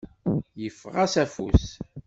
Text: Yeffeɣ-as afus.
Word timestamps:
Yeffeɣ-as 0.61 1.13
afus. 1.23 1.65